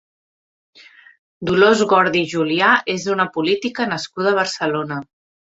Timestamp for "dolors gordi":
1.49-2.23